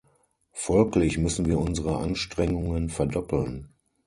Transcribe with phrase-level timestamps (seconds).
[0.53, 3.69] Folglich müssen wir unsere Anstrengungen verdoppeln.